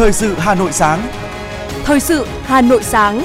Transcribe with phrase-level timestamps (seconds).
[0.00, 1.08] Thời sự Hà Nội sáng.
[1.84, 3.22] Thời sự Hà Nội sáng.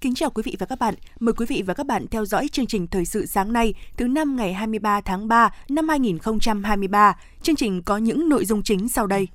[0.00, 0.94] Kính chào quý vị và các bạn.
[1.20, 4.08] Mời quý vị và các bạn theo dõi chương trình Thời sự sáng nay, thứ
[4.08, 7.16] năm ngày 23 tháng 3 năm 2023.
[7.42, 9.28] Chương trình có những nội dung chính sau đây.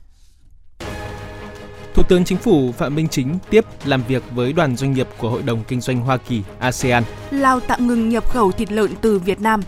[1.94, 5.30] Thủ tướng Chính phủ Phạm Minh Chính tiếp làm việc với đoàn doanh nghiệp của
[5.30, 7.04] Hội đồng Kinh doanh Hoa Kỳ ASEAN.
[7.32, 9.62] Lào tạm ngừng nhập khẩu thịt lợn từ Việt Nam.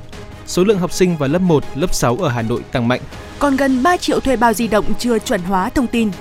[0.50, 3.02] Số lượng học sinh vào lớp 1, lớp 6 ở Hà Nội tăng mạnh.
[3.40, 6.12] Còn gần 3 triệu thuê bao di động chưa chuẩn hóa thông tin.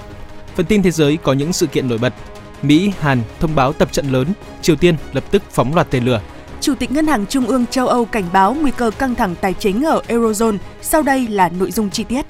[0.55, 2.15] Phần tin thế giới có những sự kiện nổi bật.
[2.63, 4.27] Mỹ, Hàn thông báo tập trận lớn,
[4.63, 6.21] Triều Tiên lập tức phóng loạt tên lửa.
[6.61, 9.55] Chủ tịch Ngân hàng Trung ương châu Âu cảnh báo nguy cơ căng thẳng tài
[9.55, 10.59] chính ở Eurozone.
[10.83, 12.27] Sau đây là nội dung chi tiết.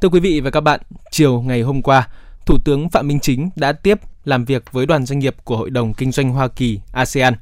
[0.00, 2.08] Thưa quý vị và các bạn, chiều ngày hôm qua,
[2.46, 5.70] Thủ tướng Phạm Minh Chính đã tiếp làm việc với đoàn doanh nghiệp của Hội
[5.70, 7.34] đồng Kinh doanh Hoa Kỳ ASEAN.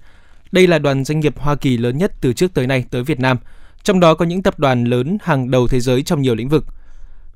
[0.53, 3.21] Đây là đoàn doanh nghiệp Hoa Kỳ lớn nhất từ trước tới nay tới Việt
[3.21, 3.37] Nam,
[3.83, 6.67] trong đó có những tập đoàn lớn hàng đầu thế giới trong nhiều lĩnh vực.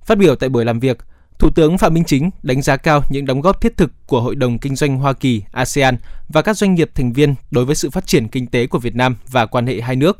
[0.04, 0.98] Phát biểu tại buổi làm việc,
[1.38, 4.34] Thủ tướng Phạm Minh Chính đánh giá cao những đóng góp thiết thực của Hội
[4.34, 5.96] đồng Kinh doanh Hoa Kỳ ASEAN
[6.28, 8.94] và các doanh nghiệp thành viên đối với sự phát triển kinh tế của Việt
[8.94, 10.16] Nam và quan hệ hai nước.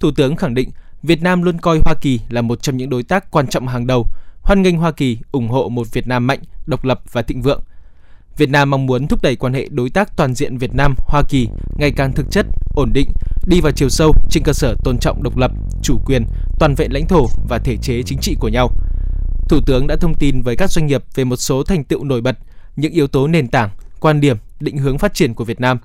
[0.00, 0.70] Thủ tướng khẳng định
[1.02, 3.86] Việt Nam luôn coi Hoa Kỳ là một trong những đối tác quan trọng hàng
[3.86, 4.06] đầu,
[4.42, 7.62] hoan nghênh Hoa Kỳ ủng hộ một Việt Nam mạnh, độc lập và thịnh vượng.
[8.40, 11.22] Việt Nam mong muốn thúc đẩy quan hệ đối tác toàn diện Việt Nam Hoa
[11.28, 13.08] Kỳ ngày càng thực chất, ổn định,
[13.46, 15.50] đi vào chiều sâu trên cơ sở tôn trọng độc lập,
[15.82, 16.24] chủ quyền,
[16.58, 18.70] toàn vẹn lãnh thổ và thể chế chính trị của nhau.
[19.48, 22.20] Thủ tướng đã thông tin với các doanh nghiệp về một số thành tựu nổi
[22.20, 22.38] bật,
[22.76, 25.78] những yếu tố nền tảng, quan điểm, định hướng phát triển của Việt Nam.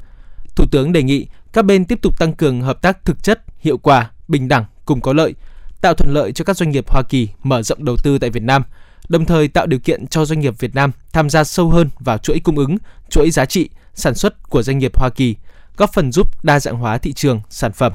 [0.55, 3.77] Thủ tướng đề nghị các bên tiếp tục tăng cường hợp tác thực chất, hiệu
[3.77, 5.35] quả, bình đẳng, cùng có lợi,
[5.81, 8.43] tạo thuận lợi cho các doanh nghiệp Hoa Kỳ mở rộng đầu tư tại Việt
[8.43, 8.63] Nam,
[9.09, 12.17] đồng thời tạo điều kiện cho doanh nghiệp Việt Nam tham gia sâu hơn vào
[12.17, 12.77] chuỗi cung ứng,
[13.09, 15.35] chuỗi giá trị, sản xuất của doanh nghiệp Hoa Kỳ,
[15.77, 17.93] góp phần giúp đa dạng hóa thị trường, sản phẩm.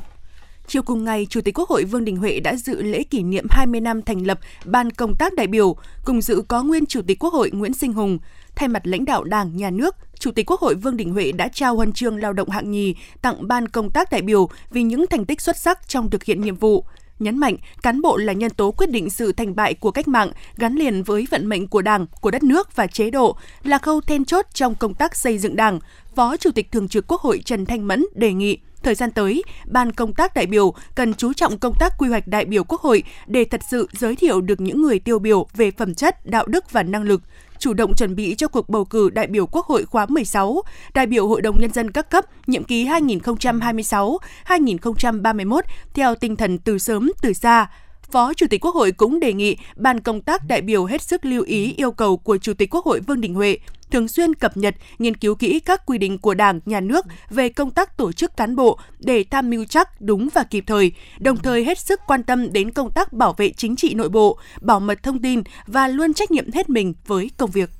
[0.66, 3.46] Chiều cùng ngày, Chủ tịch Quốc hội Vương Đình Huệ đã dự lễ kỷ niệm
[3.50, 7.18] 20 năm thành lập Ban Công tác đại biểu, cùng dự có nguyên Chủ tịch
[7.18, 8.18] Quốc hội Nguyễn Sinh Hùng.
[8.56, 11.48] Thay mặt lãnh đạo Đảng, Nhà nước, Chủ tịch Quốc hội Vương Đình Huệ đã
[11.48, 15.06] trao huân chương lao động hạng nhì tặng Ban Công tác đại biểu vì những
[15.06, 16.84] thành tích xuất sắc trong thực hiện nhiệm vụ
[17.20, 20.32] nhấn mạnh cán bộ là nhân tố quyết định sự thành bại của cách mạng,
[20.56, 24.00] gắn liền với vận mệnh của Đảng, của đất nước và chế độ, là khâu
[24.00, 25.80] then chốt trong công tác xây dựng Đảng.
[26.14, 29.42] Phó Chủ tịch Thường trực Quốc hội Trần Thanh Mẫn đề nghị Thời gian tới,
[29.66, 32.80] Ban công tác đại biểu cần chú trọng công tác quy hoạch đại biểu Quốc
[32.80, 36.46] hội để thật sự giới thiệu được những người tiêu biểu về phẩm chất, đạo
[36.46, 37.22] đức và năng lực,
[37.60, 40.62] chủ động chuẩn bị cho cuộc bầu cử đại biểu Quốc hội khóa 16,
[40.94, 45.60] đại biểu Hội đồng Nhân dân các cấp nhiệm kỳ 2026-2031
[45.94, 47.70] theo tinh thần từ sớm từ xa,
[48.12, 51.24] Phó Chủ tịch Quốc hội cũng đề nghị ban công tác đại biểu hết sức
[51.24, 53.58] lưu ý yêu cầu của Chủ tịch Quốc hội Vương Đình Huệ,
[53.90, 57.48] thường xuyên cập nhật, nghiên cứu kỹ các quy định của Đảng, Nhà nước về
[57.48, 61.36] công tác tổ chức cán bộ để tham mưu chắc, đúng và kịp thời, đồng
[61.36, 64.80] thời hết sức quan tâm đến công tác bảo vệ chính trị nội bộ, bảo
[64.80, 67.70] mật thông tin và luôn trách nhiệm hết mình với công việc.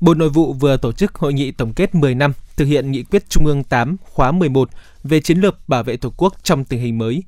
[0.00, 3.02] Bộ Nội vụ vừa tổ chức hội nghị tổng kết 10 năm thực hiện nghị
[3.02, 4.70] quyết Trung ương 8 khóa 11
[5.04, 7.22] về chiến lược bảo vệ Tổ quốc trong tình hình mới.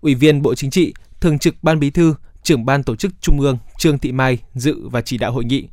[0.00, 3.40] Ủy viên Bộ Chính trị, Thường trực Ban Bí thư, trưởng Ban Tổ chức Trung
[3.40, 5.68] ương Trương Thị Mai dự và chỉ đạo hội nghị.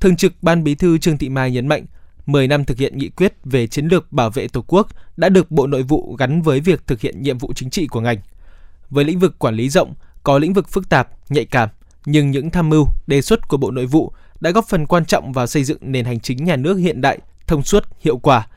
[0.00, 1.86] Thường trực Ban Bí thư Trương Thị Mai nhấn mạnh,
[2.26, 5.50] 10 năm thực hiện nghị quyết về chiến lược bảo vệ Tổ quốc đã được
[5.50, 8.18] Bộ Nội vụ gắn với việc thực hiện nhiệm vụ chính trị của ngành.
[8.90, 11.68] Với lĩnh vực quản lý rộng, có lĩnh vực phức tạp, nhạy cảm,
[12.06, 15.32] nhưng những tham mưu, đề xuất của Bộ Nội vụ đã góp phần quan trọng
[15.32, 18.48] vào xây dựng nền hành chính nhà nước hiện đại, thông suốt, hiệu quả,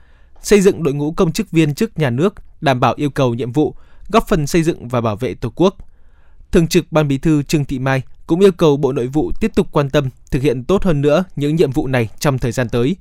[0.41, 3.51] xây dựng đội ngũ công chức viên chức nhà nước đảm bảo yêu cầu nhiệm
[3.51, 3.75] vụ,
[4.09, 5.77] góp phần xây dựng và bảo vệ Tổ quốc.
[6.51, 9.51] Thường trực Ban Bí thư Trương Thị Mai cũng yêu cầu Bộ Nội vụ tiếp
[9.55, 12.69] tục quan tâm thực hiện tốt hơn nữa những nhiệm vụ này trong thời gian
[12.69, 12.95] tới.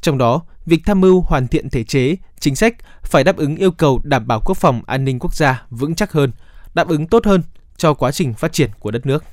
[0.00, 3.70] Trong đó, việc tham mưu hoàn thiện thể chế, chính sách phải đáp ứng yêu
[3.70, 6.32] cầu đảm bảo quốc phòng an ninh quốc gia vững chắc hơn,
[6.74, 7.42] đáp ứng tốt hơn
[7.76, 9.24] cho quá trình phát triển của đất nước.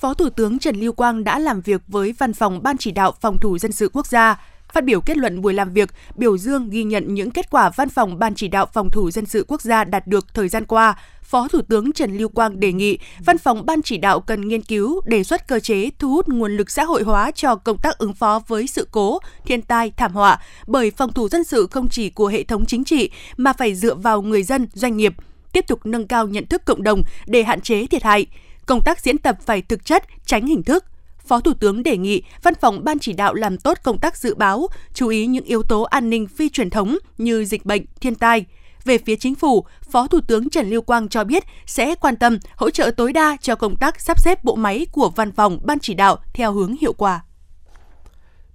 [0.00, 3.12] Phó Thủ tướng Trần Lưu Quang đã làm việc với Văn phòng Ban chỉ đạo
[3.20, 4.40] phòng thủ dân sự quốc gia.
[4.72, 7.88] Phát biểu kết luận buổi làm việc, biểu dương ghi nhận những kết quả Văn
[7.88, 10.98] phòng Ban chỉ đạo phòng thủ dân sự quốc gia đạt được thời gian qua,
[11.22, 14.62] Phó Thủ tướng Trần Lưu Quang đề nghị Văn phòng Ban chỉ đạo cần nghiên
[14.62, 17.98] cứu, đề xuất cơ chế thu hút nguồn lực xã hội hóa cho công tác
[17.98, 21.88] ứng phó với sự cố, thiên tai, thảm họa, bởi phòng thủ dân sự không
[21.88, 25.14] chỉ của hệ thống chính trị mà phải dựa vào người dân, doanh nghiệp,
[25.52, 28.26] tiếp tục nâng cao nhận thức cộng đồng để hạn chế thiệt hại.
[28.66, 30.84] Công tác diễn tập phải thực chất, tránh hình thức,
[31.28, 34.34] Phó Thủ tướng đề nghị Văn phòng Ban chỉ đạo làm tốt công tác dự
[34.34, 38.14] báo, chú ý những yếu tố an ninh phi truyền thống như dịch bệnh, thiên
[38.14, 38.44] tai.
[38.84, 42.38] Về phía chính phủ, Phó Thủ tướng Trần Lưu Quang cho biết sẽ quan tâm
[42.56, 45.78] hỗ trợ tối đa cho công tác sắp xếp bộ máy của Văn phòng Ban
[45.78, 47.20] chỉ đạo theo hướng hiệu quả.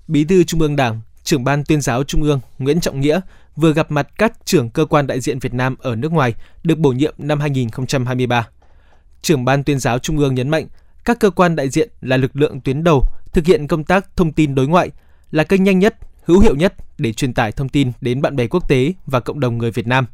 [0.07, 3.21] Bí thư Trung ương Đảng, trưởng ban tuyên giáo Trung ương Nguyễn Trọng Nghĩa
[3.56, 6.33] vừa gặp mặt các trưởng cơ quan đại diện Việt Nam ở nước ngoài
[6.63, 8.47] được bổ nhiệm năm 2023.
[9.21, 10.68] Trưởng ban tuyên giáo Trung ương nhấn mạnh,
[11.06, 14.31] các cơ quan đại diện là lực lượng tuyến đầu thực hiện công tác thông
[14.31, 14.92] tin đối ngoại,
[15.31, 15.95] là kênh nhanh nhất,
[16.25, 19.39] hữu hiệu nhất để truyền tải thông tin đến bạn bè quốc tế và cộng
[19.39, 20.06] đồng người Việt Nam.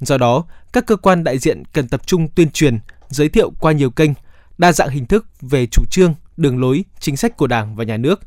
[0.00, 2.78] Do đó, các cơ quan đại diện cần tập trung tuyên truyền,
[3.08, 4.10] giới thiệu qua nhiều kênh,
[4.58, 7.96] đa dạng hình thức về chủ trương, đường lối, chính sách của Đảng và Nhà
[7.96, 8.20] nước,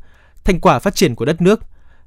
[0.44, 1.60] thành quả phát triển của đất nước,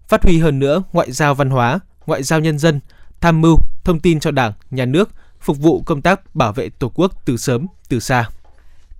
[0.07, 2.79] phát huy hơn nữa ngoại giao văn hóa, ngoại giao nhân dân,
[3.21, 6.91] tham mưu, thông tin cho Đảng, Nhà nước, phục vụ công tác bảo vệ Tổ
[6.95, 8.29] quốc từ sớm, từ xa.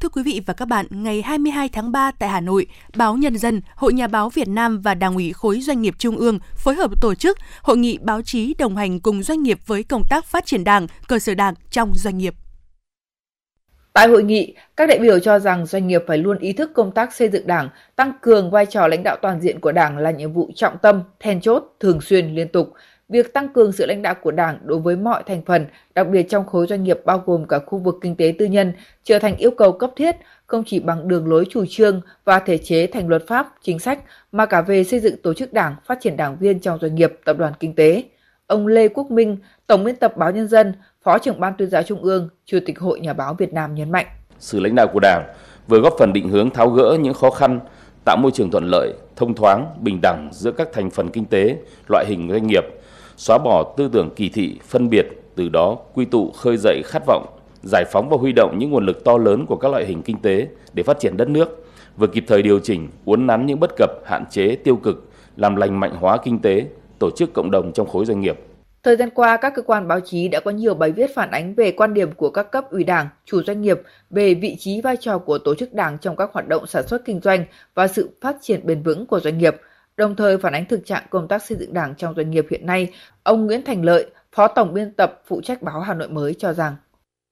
[0.04, 3.38] Thưa quý vị và các bạn, ngày 22 tháng 3 tại Hà Nội, Báo Nhân
[3.38, 6.76] dân, Hội Nhà báo Việt Nam và Đảng ủy khối doanh nghiệp Trung ương phối
[6.76, 10.26] hợp tổ chức hội nghị báo chí đồng hành cùng doanh nghiệp với công tác
[10.26, 12.34] phát triển Đảng, cơ sở Đảng trong doanh nghiệp.
[13.94, 16.92] Tại hội nghị, các đại biểu cho rằng doanh nghiệp phải luôn ý thức công
[16.92, 20.12] tác xây dựng Đảng, tăng cường vai trò lãnh đạo toàn diện của Đảng là
[20.12, 22.74] nhiệm vụ trọng tâm, then chốt, thường xuyên, liên tục.
[23.10, 25.66] Việc tăng cường sự lãnh đạo của Đảng đối với mọi thành phần,
[25.96, 28.74] đặc biệt trong khối doanh nghiệp bao gồm cả khu vực kinh tế tư nhân,
[29.04, 30.16] trở thành yêu cầu cấp thiết
[30.48, 34.00] không chỉ bằng đường lối chủ trương và thể chế thành luật pháp, chính sách,
[34.32, 37.14] mà cả về xây dựng tổ chức đảng, phát triển đảng viên trong doanh nghiệp,
[37.26, 38.04] tập đoàn kinh tế.
[38.48, 40.74] Ông Lê Quốc Minh, Tổng biên tập Báo Nhân dân,
[41.04, 43.92] Phó trưởng Ban tuyên giáo Trung ương, Chủ tịch Hội Nhà báo Việt Nam nhấn
[43.92, 44.06] mạnh.
[44.40, 45.24] Sự lãnh đạo của Đảng
[45.68, 47.60] vừa góp phần định hướng tháo gỡ những khó khăn,
[48.06, 51.58] tạo môi trường thuận lợi, thông thoáng, bình đẳng giữa các thành phần kinh tế,
[51.90, 52.64] loại hình doanh nghiệp,
[53.24, 57.04] xóa bỏ tư tưởng kỳ thị, phân biệt, từ đó quy tụ khơi dậy khát
[57.08, 57.26] vọng,
[57.64, 60.22] giải phóng và huy động những nguồn lực to lớn của các loại hình kinh
[60.22, 61.66] tế để phát triển đất nước,
[61.98, 65.56] vừa kịp thời điều chỉnh, uốn nắn những bất cập, hạn chế, tiêu cực, làm
[65.56, 66.66] lành mạnh hóa kinh tế,
[67.00, 68.40] tổ chức cộng đồng trong khối doanh nghiệp.
[68.84, 71.56] Thời gian qua, các cơ quan báo chí đã có nhiều bài viết phản ánh
[71.56, 74.98] về quan điểm của các cấp ủy đảng, chủ doanh nghiệp về vị trí vai
[75.00, 78.10] trò của tổ chức đảng trong các hoạt động sản xuất kinh doanh và sự
[78.22, 79.56] phát triển bền vững của doanh nghiệp.
[79.98, 82.66] Đồng thời phản ánh thực trạng công tác xây dựng đảng trong doanh nghiệp hiện
[82.66, 82.90] nay,
[83.24, 84.06] ông Nguyễn Thành Lợi,
[84.36, 86.76] Phó Tổng biên tập phụ trách báo Hà Nội mới cho rằng.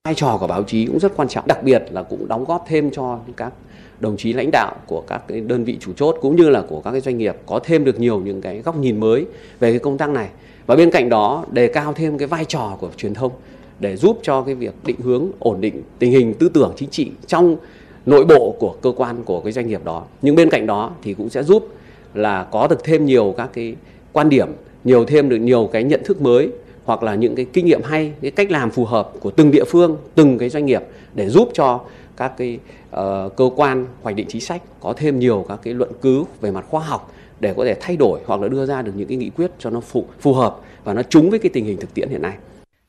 [0.06, 2.66] Vai trò của báo chí cũng rất quan trọng, đặc biệt là cũng đóng góp
[2.68, 3.54] thêm cho các
[4.00, 6.81] đồng chí lãnh đạo của các cái đơn vị chủ chốt cũng như là của
[6.81, 9.25] các cái doanh nghiệp có thêm được nhiều những cái góc nhìn mới
[9.60, 10.30] về cái công tác này.
[10.66, 13.31] Và bên cạnh đó đề cao thêm cái vai trò của truyền thông
[13.80, 17.12] để giúp cho cái việc định hướng ổn định tình hình tư tưởng chính trị
[17.28, 17.56] trong
[18.06, 20.04] nội bộ của cơ quan của cái doanh nghiệp đó.
[20.22, 21.68] Nhưng bên cạnh đó thì cũng sẽ giúp
[22.13, 23.75] là có được thêm nhiều các cái
[24.13, 24.48] quan điểm
[24.84, 26.50] nhiều thêm được nhiều cái nhận thức mới
[26.86, 29.63] hoặc là những cái kinh nghiệm hay cái cách làm phù hợp của từng địa
[29.63, 30.81] phương từng cái doanh nghiệp
[31.13, 31.81] để giúp cho
[32.18, 32.60] các cái
[32.90, 36.52] uh, cơ quan hoạch định chính sách có thêm nhiều các cái luận cứ về
[36.52, 39.18] mặt khoa học để có thể thay đổi hoặc là đưa ra được những cái
[39.18, 41.94] nghị quyết cho nó phù phù hợp và nó trúng với cái tình hình thực
[41.94, 42.34] tiễn hiện nay.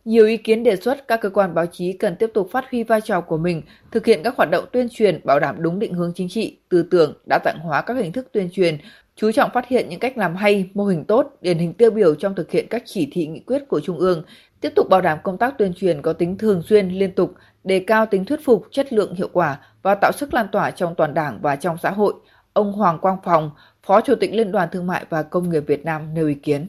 [0.04, 2.82] Nhiều ý kiến đề xuất các cơ quan báo chí cần tiếp tục phát huy
[2.82, 5.94] vai trò của mình, thực hiện các hoạt động tuyên truyền bảo đảm đúng định
[5.94, 8.78] hướng chính trị, tư tưởng, đa dạng hóa các hình thức tuyên truyền,
[9.16, 12.14] chú trọng phát hiện những cách làm hay, mô hình tốt, điển hình tiêu biểu
[12.14, 14.22] trong thực hiện các chỉ thị nghị quyết của Trung ương,
[14.60, 17.84] tiếp tục bảo đảm công tác tuyên truyền có tính thường xuyên, liên tục, đề
[17.86, 21.14] cao tính thuyết phục, chất lượng hiệu quả và tạo sức lan tỏa trong toàn
[21.14, 22.14] đảng và trong xã hội.
[22.52, 23.50] Ông Hoàng Quang Phòng,
[23.86, 26.66] Phó Chủ tịch Liên đoàn Thương mại và Công nghiệp Việt Nam nêu ý kiến.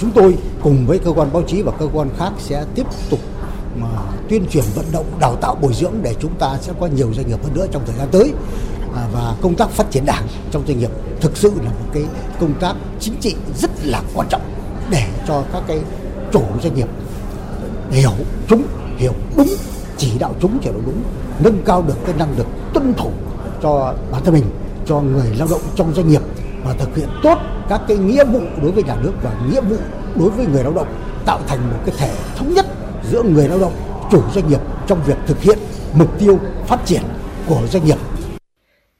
[0.00, 3.20] Chúng tôi cùng với cơ quan báo chí và cơ quan khác sẽ tiếp tục
[3.80, 3.88] mà
[4.28, 7.28] tuyên truyền vận động đào tạo bồi dưỡng để chúng ta sẽ có nhiều doanh
[7.28, 8.32] nghiệp hơn nữa trong thời gian tới
[8.98, 10.90] À, và công tác phát triển đảng trong doanh nghiệp
[11.20, 12.04] thực sự là một cái
[12.40, 14.40] công tác chính trị rất là quan trọng
[14.90, 15.80] để cho các cái
[16.32, 16.88] chủ doanh nghiệp
[17.90, 18.10] hiểu
[18.48, 18.62] chúng,
[18.96, 19.48] hiểu đúng,
[19.96, 21.02] chỉ đạo chúng chỉ đạo đúng,
[21.38, 23.10] nâng cao được cái năng lực tuân thủ
[23.62, 24.44] cho bản thân mình,
[24.86, 26.22] cho người lao động trong doanh nghiệp
[26.64, 27.38] và thực hiện tốt
[27.68, 29.76] các cái nghĩa vụ đối với nhà nước và nghĩa vụ
[30.16, 30.88] đối với người lao động,
[31.24, 32.66] tạo thành một cái thể thống nhất
[33.10, 33.72] giữa người lao động,
[34.10, 35.58] chủ doanh nghiệp trong việc thực hiện
[35.94, 37.02] mục tiêu phát triển
[37.48, 37.98] của doanh nghiệp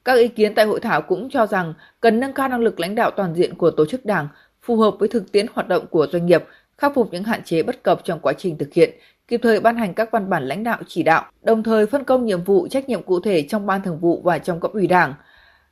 [0.09, 2.95] các ý kiến tại hội thảo cũng cho rằng cần nâng cao năng lực lãnh
[2.95, 4.29] đạo toàn diện của tổ chức đảng,
[4.62, 6.45] phù hợp với thực tiễn hoạt động của doanh nghiệp,
[6.79, 8.91] khắc phục những hạn chế bất cập trong quá trình thực hiện,
[9.29, 12.27] kịp thời ban hành các văn bản lãnh đạo chỉ đạo, đồng thời phân công
[12.27, 15.15] nhiệm vụ trách nhiệm cụ thể trong ban thường vụ và trong cấp ủy đảng.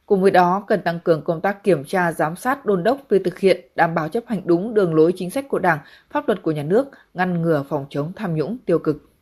[0.07, 3.23] Cùng với đó, cần tăng cường công tác kiểm tra, giám sát, đôn đốc việc
[3.25, 5.78] thực hiện, đảm bảo chấp hành đúng đường lối chính sách của Đảng,
[6.11, 9.15] pháp luật của nhà nước, ngăn ngừa phòng chống tham nhũng tiêu cực.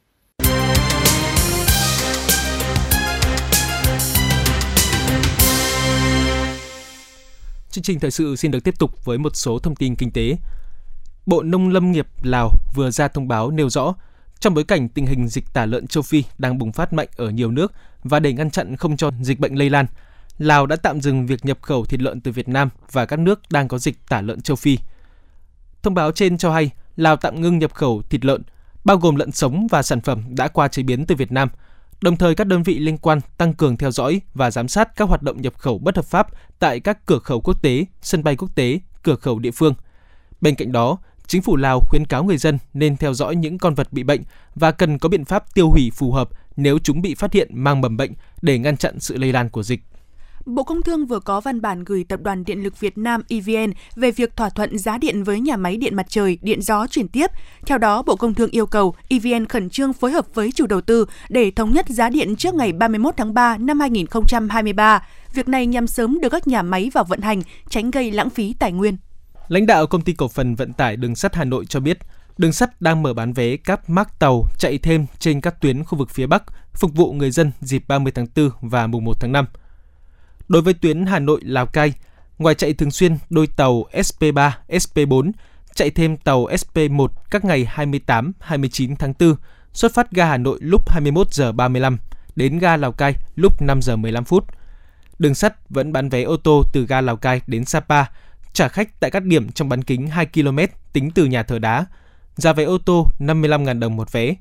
[7.75, 10.37] Chương trình thời sự xin được tiếp tục với một số thông tin kinh tế.
[11.27, 13.95] Bộ Nông lâm nghiệp Lào vừa ra thông báo nêu rõ,
[14.41, 17.31] trong bối cảnh tình hình dịch tả lợn châu Phi đang bùng phát mạnh ở
[17.31, 17.73] nhiều nước
[18.05, 19.87] và để ngăn chặn không cho dịch bệnh lây lan,
[20.39, 23.41] Lào đã tạm dừng việc nhập khẩu thịt lợn từ Việt Nam và các nước
[23.51, 24.79] đang có dịch tả lợn châu Phi.
[25.83, 28.43] Thông báo trên cho hay Lào tạm ngưng nhập khẩu thịt lợn,
[28.85, 31.49] bao gồm lợn sống và sản phẩm đã qua chế biến từ Việt Nam–
[32.01, 35.09] Đồng thời các đơn vị liên quan tăng cường theo dõi và giám sát các
[35.09, 36.27] hoạt động nhập khẩu bất hợp pháp
[36.59, 39.75] tại các cửa khẩu quốc tế, sân bay quốc tế, cửa khẩu địa phương.
[40.41, 43.75] Bên cạnh đó, chính phủ Lào khuyến cáo người dân nên theo dõi những con
[43.75, 44.23] vật bị bệnh
[44.55, 47.81] và cần có biện pháp tiêu hủy phù hợp nếu chúng bị phát hiện mang
[47.81, 49.81] mầm bệnh để ngăn chặn sự lây lan của dịch.
[50.47, 53.73] Bộ Công Thương vừa có văn bản gửi Tập đoàn Điện lực Việt Nam EVN
[53.97, 57.09] về việc thỏa thuận giá điện với nhà máy điện mặt trời, điện gió chuyển
[57.09, 57.31] tiếp.
[57.67, 60.81] Theo đó, Bộ Công Thương yêu cầu EVN khẩn trương phối hợp với chủ đầu
[60.81, 65.07] tư để thống nhất giá điện trước ngày 31 tháng 3 năm 2023.
[65.35, 68.55] Việc này nhằm sớm đưa các nhà máy vào vận hành, tránh gây lãng phí
[68.59, 68.97] tài nguyên.
[69.49, 71.99] Lãnh đạo công ty cổ phần vận tải đường sắt Hà Nội cho biết,
[72.39, 75.99] đường sắt đang mở bán vé các mác tàu chạy thêm trên các tuyến khu
[75.99, 76.43] vực phía Bắc,
[76.75, 79.47] phục vụ người dân dịp 30 tháng 4 và mùng 1 tháng 5.
[80.55, 81.93] Đối với tuyến Hà Nội Lào Cai,
[82.39, 85.33] ngoài chạy thường xuyên đôi tàu SP3, SP4,
[85.75, 89.35] chạy thêm tàu SP1 các ngày 28, 29 tháng 4,
[89.73, 91.99] xuất phát ga Hà Nội lúc 21 giờ 35
[92.37, 94.45] đến ga Lào Cai lúc 5 giờ 15 phút.
[95.19, 98.05] Đường sắt vẫn bán vé ô tô từ ga Lào Cai đến Sapa,
[98.53, 100.59] trả khách tại các điểm trong bán kính 2 km
[100.93, 101.87] tính từ nhà thờ đá.
[102.37, 104.35] Giá vé ô tô 55.000 đồng một vé.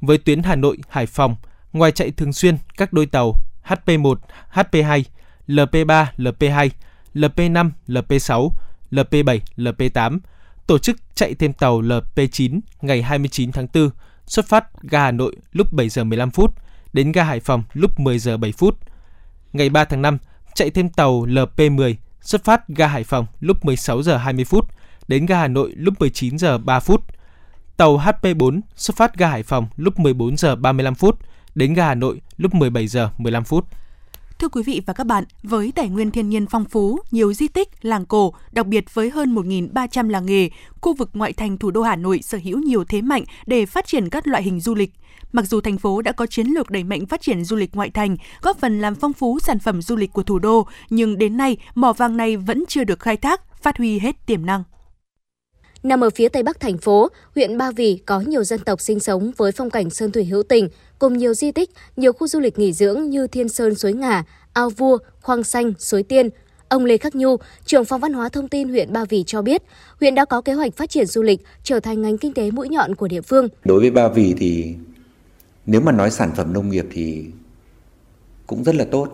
[0.00, 1.36] Với tuyến Hà Nội Hải Phòng,
[1.72, 3.34] ngoài chạy thường xuyên các đôi tàu
[3.64, 4.16] HP1,
[4.52, 5.02] HP2,
[5.48, 6.70] LP3, LP2,
[7.14, 8.50] LP5, LP6,
[8.90, 10.18] LP7, LP8,
[10.66, 13.90] tổ chức chạy thêm tàu LP9 ngày 29 tháng 4,
[14.26, 16.54] xuất phát ga Hà Nội lúc 7 giờ 15 phút,
[16.92, 18.78] đến ga Hải Phòng lúc 10 giờ 7 phút.
[19.52, 20.18] Ngày 3 tháng 5,
[20.54, 24.68] chạy thêm tàu LP10 xuất phát ga Hải Phòng lúc 16 giờ 20 phút,
[25.08, 27.04] đến ga Hà Nội lúc 19 giờ 3 phút.
[27.76, 31.18] Tàu HP4 xuất phát ga Hải Phòng lúc 14 giờ 35 phút,
[31.54, 33.66] đến ga Hà Nội lúc 17 giờ 15 phút.
[34.42, 37.48] Thưa quý vị và các bạn, với tài nguyên thiên nhiên phong phú, nhiều di
[37.48, 41.70] tích, làng cổ, đặc biệt với hơn 1.300 làng nghề, khu vực ngoại thành thủ
[41.70, 44.74] đô Hà Nội sở hữu nhiều thế mạnh để phát triển các loại hình du
[44.74, 44.90] lịch.
[45.32, 47.90] Mặc dù thành phố đã có chiến lược đẩy mạnh phát triển du lịch ngoại
[47.90, 51.36] thành, góp phần làm phong phú sản phẩm du lịch của thủ đô, nhưng đến
[51.36, 54.62] nay mỏ vàng này vẫn chưa được khai thác, phát huy hết tiềm năng.
[55.82, 59.00] Nằm ở phía tây bắc thành phố, huyện Ba Vì có nhiều dân tộc sinh
[59.00, 62.40] sống với phong cảnh sơn thủy hữu tình, cùng nhiều di tích, nhiều khu du
[62.40, 66.28] lịch nghỉ dưỡng như Thiên Sơn Suối Ngà, Ao Vua, Khoang Xanh, Suối Tiên.
[66.68, 69.62] Ông Lê Khắc Nhu, trưởng phòng văn hóa thông tin huyện Ba Vì cho biết,
[70.00, 72.68] huyện đã có kế hoạch phát triển du lịch trở thành ngành kinh tế mũi
[72.68, 73.48] nhọn của địa phương.
[73.64, 74.74] Đối với Ba Vì thì
[75.66, 77.24] nếu mà nói sản phẩm nông nghiệp thì
[78.46, 79.08] cũng rất là tốt.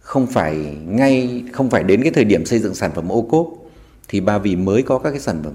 [0.00, 3.48] Không phải ngay không phải đến cái thời điểm xây dựng sản phẩm ô cốp
[4.08, 5.52] thì Ba Vì mới có các cái sản phẩm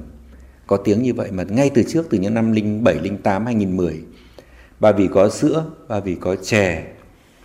[0.67, 2.53] có tiếng như vậy mà ngay từ trước từ những năm
[2.83, 4.03] 07, 08, 2010
[4.79, 6.87] Ba Vì có sữa, Ba Vì có chè,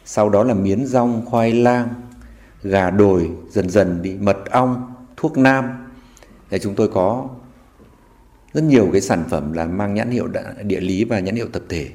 [0.05, 1.89] sau đó là miến rong, khoai lang,
[2.63, 5.65] gà đồi, dần dần đi mật ong, thuốc nam.
[6.51, 7.29] Để chúng tôi có
[8.53, 10.29] rất nhiều cái sản phẩm là mang nhãn hiệu
[10.63, 11.89] địa lý và nhãn hiệu tập thể.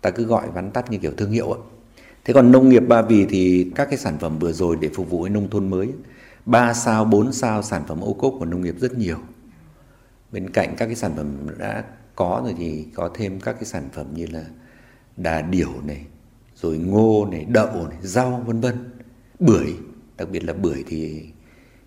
[0.00, 1.60] Ta cứ gọi vắn tắt như kiểu thương hiệu ấy.
[2.24, 5.10] Thế còn nông nghiệp Ba Vì thì các cái sản phẩm vừa rồi để phục
[5.10, 5.88] vụ nông thôn mới,
[6.46, 9.18] 3 sao, 4 sao sản phẩm ô cốp của nông nghiệp rất nhiều.
[10.32, 11.84] Bên cạnh các cái sản phẩm đã
[12.16, 14.44] có rồi thì có thêm các cái sản phẩm như là
[15.16, 16.04] đà điểu này,
[16.56, 18.74] rồi ngô này, đậu này, rau vân vân,
[19.38, 19.74] bưởi,
[20.16, 21.22] đặc biệt là bưởi thì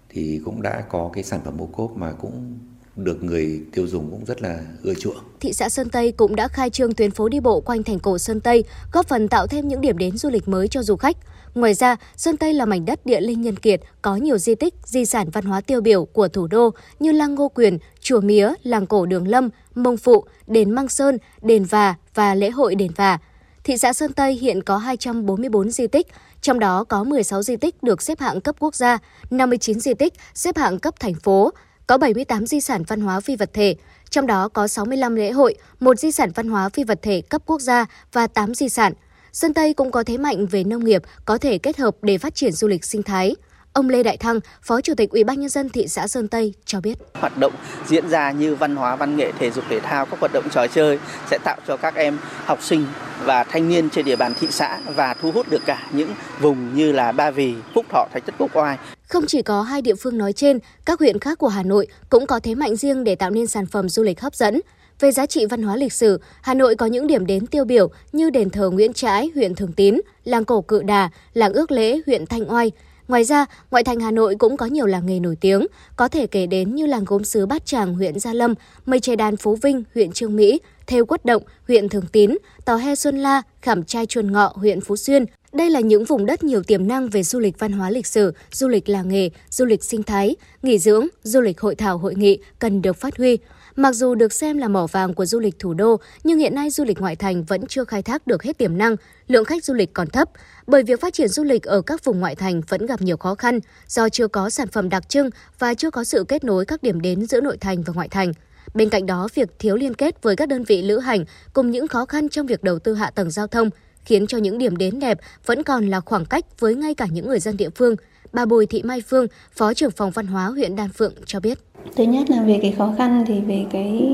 [0.09, 2.59] thì cũng đã có cái sản phẩm ô cốp mà cũng
[2.95, 5.17] được người tiêu dùng cũng rất là ưa chuộng.
[5.39, 8.17] Thị xã Sơn Tây cũng đã khai trương tuyến phố đi bộ quanh thành cổ
[8.17, 11.17] Sơn Tây, góp phần tạo thêm những điểm đến du lịch mới cho du khách.
[11.55, 14.73] Ngoài ra, Sơn Tây là mảnh đất địa linh nhân kiệt, có nhiều di tích,
[14.83, 18.53] di sản văn hóa tiêu biểu của thủ đô như Lăng Ngô Quyền, Chùa Mía,
[18.63, 22.91] Làng Cổ Đường Lâm, Mông Phụ, Đền Măng Sơn, Đền Và và lễ hội Đền
[22.95, 23.17] Và.
[23.63, 26.07] Thị xã Sơn Tây hiện có 244 di tích,
[26.41, 28.97] trong đó có 16 di tích được xếp hạng cấp quốc gia,
[29.29, 31.51] 59 di tích xếp hạng cấp thành phố,
[31.87, 33.75] có 78 di sản văn hóa phi vật thể,
[34.09, 37.41] trong đó có 65 lễ hội, một di sản văn hóa phi vật thể cấp
[37.45, 38.93] quốc gia và 8 di sản.
[39.33, 42.35] Sơn Tây cũng có thế mạnh về nông nghiệp, có thể kết hợp để phát
[42.35, 43.35] triển du lịch sinh thái.
[43.73, 46.53] Ông Lê Đại Thăng, Phó Chủ tịch Ủy ban nhân dân thị xã Sơn Tây
[46.65, 47.53] cho biết: Hoạt động
[47.87, 50.67] diễn ra như văn hóa, văn nghệ, thể dục thể thao, các hoạt động trò
[50.67, 52.85] chơi sẽ tạo cho các em học sinh
[53.23, 56.09] và thanh niên trên địa bàn thị xã và thu hút được cả những
[56.41, 58.77] vùng như là Ba Vì, Phúc Thọ, Thạch Thất Quốc Oai.
[59.07, 62.27] Không chỉ có hai địa phương nói trên, các huyện khác của Hà Nội cũng
[62.27, 64.61] có thế mạnh riêng để tạo nên sản phẩm du lịch hấp dẫn.
[65.01, 67.89] Về giá trị văn hóa lịch sử, Hà Nội có những điểm đến tiêu biểu
[68.11, 72.01] như đền thờ Nguyễn Trãi, huyện Thường Tín, làng cổ Cự Đà, làng ước lễ,
[72.05, 72.71] huyện Thanh Oai.
[73.07, 76.27] Ngoài ra, ngoại thành Hà Nội cũng có nhiều làng nghề nổi tiếng, có thể
[76.27, 78.53] kể đến như làng gốm sứ Bát Tràng, huyện Gia Lâm,
[78.85, 82.75] mây tre đan Phú Vinh, huyện Trương Mỹ, Thêu Quất Động, huyện Thường Tín, Tò
[82.75, 85.25] He Xuân La, Khảm Trai Chuồn Ngọ, huyện Phú Xuyên.
[85.53, 88.33] Đây là những vùng đất nhiều tiềm năng về du lịch văn hóa lịch sử,
[88.51, 92.15] du lịch làng nghề, du lịch sinh thái, nghỉ dưỡng, du lịch hội thảo hội
[92.15, 93.37] nghị cần được phát huy.
[93.75, 96.69] Mặc dù được xem là mỏ vàng của du lịch thủ đô, nhưng hiện nay
[96.69, 98.95] du lịch ngoại thành vẫn chưa khai thác được hết tiềm năng,
[99.27, 100.29] lượng khách du lịch còn thấp.
[100.67, 103.35] Bởi việc phát triển du lịch ở các vùng ngoại thành vẫn gặp nhiều khó
[103.35, 106.83] khăn do chưa có sản phẩm đặc trưng và chưa có sự kết nối các
[106.83, 108.33] điểm đến giữa nội thành và ngoại thành.
[108.73, 111.87] Bên cạnh đó, việc thiếu liên kết với các đơn vị lữ hành cùng những
[111.87, 113.69] khó khăn trong việc đầu tư hạ tầng giao thông
[114.05, 117.27] khiến cho những điểm đến đẹp vẫn còn là khoảng cách với ngay cả những
[117.27, 117.95] người dân địa phương.
[118.33, 121.57] Bà Bùi Thị Mai Phương, Phó trưởng phòng văn hóa huyện Đan Phượng cho biết.
[121.95, 124.11] Thứ nhất là về cái khó khăn thì về cái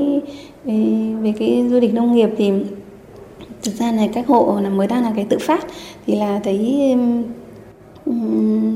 [0.64, 0.74] về,
[1.20, 2.50] về cái du lịch nông nghiệp thì
[3.62, 5.66] thực ra này các hộ là mới đang là cái tự phát
[6.06, 6.94] thì là thấy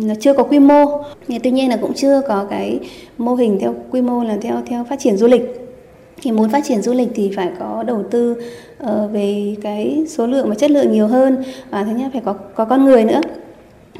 [0.06, 1.02] nó chưa có quy mô.
[1.42, 2.80] Tuy nhiên là cũng chưa có cái
[3.18, 5.42] mô hình theo quy mô là theo theo phát triển du lịch.
[6.22, 8.36] Thì muốn phát triển du lịch thì phải có đầu tư
[8.82, 12.32] uh, về cái số lượng và chất lượng nhiều hơn và thứ nhất phải có
[12.32, 13.20] có con người nữa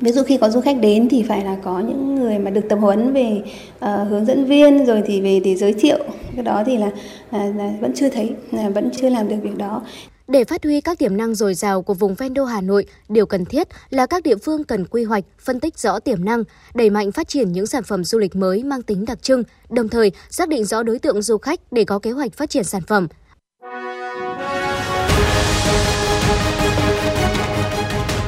[0.03, 2.69] ví dụ khi có du khách đến thì phải là có những người mà được
[2.69, 3.43] tập huấn về
[3.79, 5.99] uh, hướng dẫn viên rồi thì về để giới thiệu
[6.35, 6.91] cái đó thì là,
[7.31, 9.83] là, là vẫn chưa thấy là vẫn chưa làm được việc đó
[10.29, 13.27] để phát huy các tiềm năng dồi dào của vùng ven đô Hà Nội, điều
[13.27, 16.45] cần thiết là các địa phương cần quy hoạch, phân tích rõ tiềm năng,
[16.75, 19.89] đẩy mạnh phát triển những sản phẩm du lịch mới mang tính đặc trưng, đồng
[19.89, 22.83] thời xác định rõ đối tượng du khách để có kế hoạch phát triển sản
[22.87, 23.09] phẩm.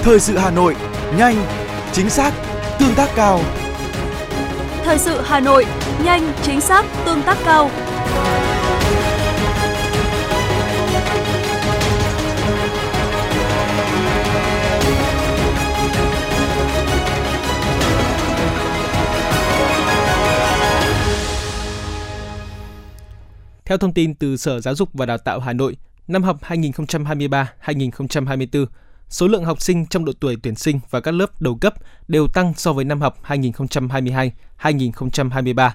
[0.02, 0.74] Thời sự Hà Nội,
[1.18, 1.63] nhanh,
[1.94, 2.32] chính xác,
[2.78, 3.40] tương tác cao.
[4.84, 5.66] Thời sự Hà Nội,
[6.04, 7.70] nhanh, chính xác, tương tác cao.
[23.64, 25.76] Theo thông tin từ Sở Giáo dục và Đào tạo Hà Nội,
[26.08, 28.66] năm học 2023-2024,
[29.08, 31.74] số lượng học sinh trong độ tuổi tuyển sinh và các lớp đầu cấp
[32.08, 35.70] đều tăng so với năm học 2022-2023.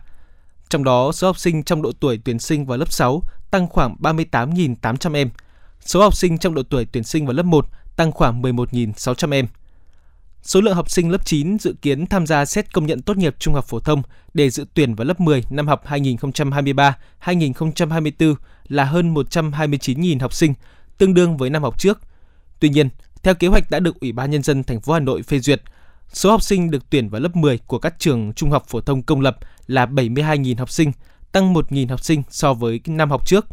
[0.69, 3.95] Trong đó, số học sinh trong độ tuổi tuyển sinh vào lớp 6 tăng khoảng
[4.00, 5.29] 38.800 em.
[5.79, 9.48] Số học sinh trong độ tuổi tuyển sinh vào lớp 1 tăng khoảng 11.600 em.
[10.41, 13.36] Số lượng học sinh lớp 9 dự kiến tham gia xét công nhận tốt nghiệp
[13.39, 14.01] trung học phổ thông
[14.33, 18.36] để dự tuyển vào lớp 10 năm học 2023-2024
[18.67, 20.53] là hơn 129.000 học sinh,
[20.98, 22.00] tương đương với năm học trước.
[22.59, 22.89] Tuy nhiên,
[23.24, 25.62] theo kế hoạch đã được Ủy ban nhân dân thành phố Hà Nội phê duyệt,
[26.14, 29.03] số học sinh được tuyển vào lớp 10 của các trường trung học phổ thông
[29.03, 30.92] công lập là 72.000 học sinh,
[31.32, 33.46] tăng 1.000 học sinh so với năm học trước.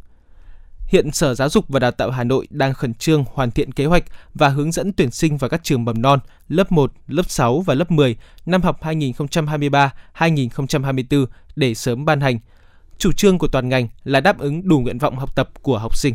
[0.87, 3.87] Hiện Sở Giáo dục và Đào tạo Hà Nội đang khẩn trương hoàn thiện kế
[3.87, 7.61] hoạch và hướng dẫn tuyển sinh vào các trường mầm non, lớp 1, lớp 6
[7.61, 11.27] và lớp 10 năm học 2023-2024
[11.57, 12.39] để sớm ban hành.
[12.99, 15.97] Chủ trương của toàn ngành là đáp ứng đủ nguyện vọng học tập của học
[15.97, 16.15] sinh.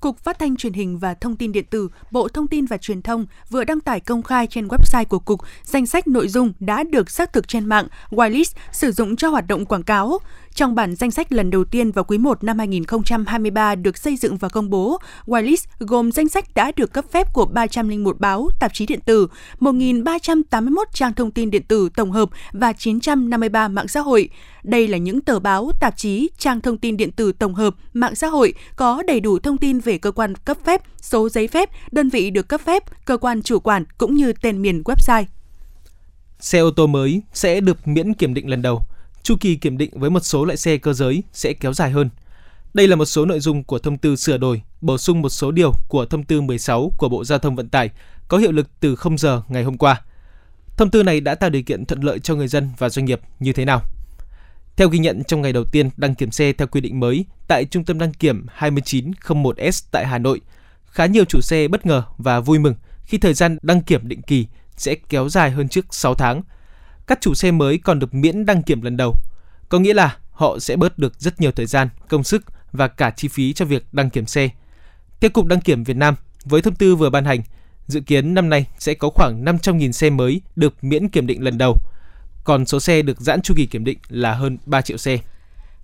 [0.00, 3.02] Cục Phát thanh Truyền hình và Thông tin Điện tử, Bộ Thông tin và Truyền
[3.02, 6.82] thông vừa đăng tải công khai trên website của Cục danh sách nội dung đã
[6.82, 10.18] được xác thực trên mạng whitelist sử dụng cho hoạt động quảng cáo.
[10.58, 14.36] Trong bản danh sách lần đầu tiên vào quý 1 năm 2023 được xây dựng
[14.36, 18.74] và công bố, whitelist gồm danh sách đã được cấp phép của 301 báo, tạp
[18.74, 19.28] chí điện tử,
[19.60, 24.28] 1.381 trang thông tin điện tử tổng hợp và 953 mạng xã hội.
[24.62, 28.14] Đây là những tờ báo, tạp chí, trang thông tin điện tử tổng hợp, mạng
[28.14, 31.70] xã hội có đầy đủ thông tin về cơ quan cấp phép, số giấy phép,
[31.92, 35.24] đơn vị được cấp phép, cơ quan chủ quản cũng như tên miền website.
[36.40, 38.82] Xe ô tô mới sẽ được miễn kiểm định lần đầu.
[39.22, 42.10] Chu kỳ kiểm định với một số loại xe cơ giới sẽ kéo dài hơn.
[42.74, 45.50] Đây là một số nội dung của thông tư sửa đổi, bổ sung một số
[45.50, 47.90] điều của thông tư 16 của Bộ Giao thông Vận tải
[48.28, 50.02] có hiệu lực từ 0 giờ ngày hôm qua.
[50.76, 53.20] Thông tư này đã tạo điều kiện thuận lợi cho người dân và doanh nghiệp
[53.40, 53.82] như thế nào?
[54.76, 57.64] Theo ghi nhận trong ngày đầu tiên đăng kiểm xe theo quy định mới tại
[57.64, 60.40] Trung tâm đăng kiểm 2901S tại Hà Nội,
[60.86, 64.22] khá nhiều chủ xe bất ngờ và vui mừng khi thời gian đăng kiểm định
[64.22, 66.42] kỳ sẽ kéo dài hơn trước 6 tháng.
[67.08, 69.14] Các chủ xe mới còn được miễn đăng kiểm lần đầu,
[69.68, 73.10] có nghĩa là họ sẽ bớt được rất nhiều thời gian, công sức và cả
[73.10, 74.48] chi phí cho việc đăng kiểm xe.
[75.20, 77.40] Theo Cục Đăng kiểm Việt Nam, với thông tư vừa ban hành,
[77.86, 81.58] dự kiến năm nay sẽ có khoảng 500.000 xe mới được miễn kiểm định lần
[81.58, 81.76] đầu–
[82.48, 85.18] còn số xe được giãn chu kỳ kiểm định là hơn 3 triệu xe.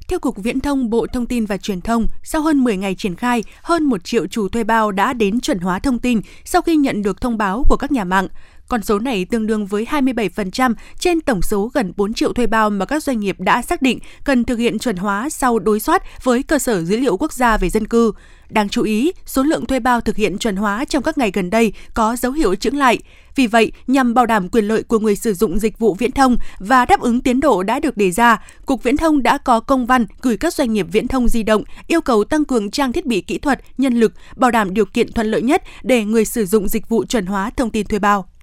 [0.08, 3.14] Theo Cục Viễn thông Bộ Thông tin và Truyền thông, sau hơn 10 ngày triển
[3.14, 6.76] khai, hơn 1 triệu chủ thuê bao đã đến chuẩn hóa thông tin sau khi
[6.76, 8.28] nhận được thông báo của các nhà mạng.
[8.68, 12.70] Con số này tương đương với 27% trên tổng số gần 4 triệu thuê bao
[12.70, 16.02] mà các doanh nghiệp đã xác định cần thực hiện chuẩn hóa sau đối soát
[16.22, 18.12] với cơ sở dữ liệu quốc gia về dân cư.
[18.48, 21.50] Đáng chú ý, số lượng thuê bao thực hiện chuẩn hóa trong các ngày gần
[21.50, 22.98] đây có dấu hiệu chững lại.
[23.36, 26.36] Vì vậy, nhằm bảo đảm quyền lợi của người sử dụng dịch vụ viễn thông
[26.58, 29.86] và đáp ứng tiến độ đã được đề ra, Cục Viễn thông đã có công
[29.86, 33.06] văn gửi các doanh nghiệp viễn thông di động yêu cầu tăng cường trang thiết
[33.06, 36.46] bị kỹ thuật, nhân lực, bảo đảm điều kiện thuận lợi nhất để người sử
[36.46, 38.33] dụng dịch vụ chuẩn hóa thông tin thuê bao.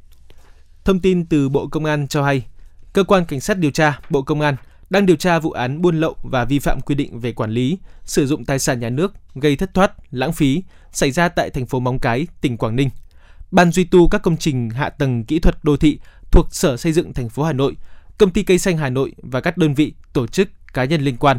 [0.86, 2.46] Thông tin từ Bộ Công an cho hay,
[2.94, 4.56] Cơ quan Cảnh sát điều tra Bộ Công an
[4.90, 7.78] đang điều tra vụ án buôn lậu và vi phạm quy định về quản lý,
[8.04, 11.66] sử dụng tài sản nhà nước gây thất thoát, lãng phí xảy ra tại thành
[11.66, 12.90] phố Móng Cái, tỉnh Quảng Ninh.
[13.52, 16.00] Ban duy tu các công trình hạ tầng kỹ thuật đô thị
[16.32, 17.76] thuộc Sở Xây dựng thành phố Hà Nội,
[18.18, 21.18] Công ty Cây xanh Hà Nội và các đơn vị, tổ chức, cá nhân liên
[21.18, 21.38] quan.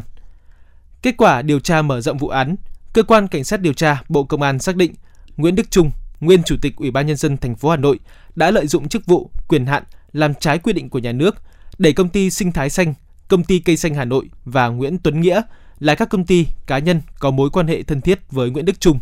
[1.01, 2.55] Kết quả điều tra mở rộng vụ án,
[2.93, 4.93] cơ quan cảnh sát điều tra Bộ Công an xác định
[5.37, 7.99] Nguyễn Đức Trung, nguyên chủ tịch Ủy ban nhân dân thành phố Hà Nội
[8.35, 11.35] đã lợi dụng chức vụ, quyền hạn làm trái quy định của nhà nước
[11.77, 12.93] để công ty Sinh Thái Xanh,
[13.27, 15.41] công ty Cây xanh Hà Nội và Nguyễn Tuấn Nghĩa
[15.79, 18.79] là các công ty cá nhân có mối quan hệ thân thiết với Nguyễn Đức
[18.79, 18.99] Trung,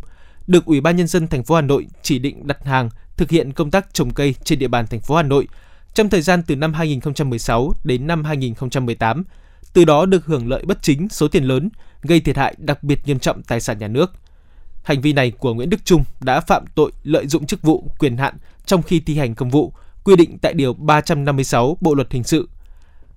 [0.48, 3.54] được Ủy ban nhân dân thành phố Hà Nội chỉ định đặt hàng thực hiện
[3.54, 5.48] công tác trồng cây trên địa bàn thành phố Hà Nội
[5.94, 9.24] trong thời gian từ năm 2016 đến năm 2018,
[9.74, 11.70] từ đó được hưởng lợi bất chính số tiền lớn,
[12.02, 14.14] gây thiệt hại đặc biệt nghiêm trọng tài sản nhà nước.
[14.84, 18.18] Hành vi này của Nguyễn Đức Trung đã phạm tội lợi dụng chức vụ, quyền
[18.18, 18.34] hạn
[18.66, 22.50] trong khi thi hành công vụ, quy định tại Điều 356 Bộ Luật Hình sự.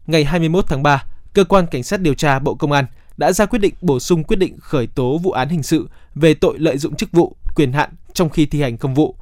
[0.07, 3.47] Ngày 21 tháng 3, Cơ quan Cảnh sát điều tra Bộ Công an đã ra
[3.47, 6.79] quyết định bổ sung quyết định khởi tố vụ án hình sự về tội lợi
[6.79, 9.17] dụng chức vụ, quyền hạn trong khi thi hành công vụ.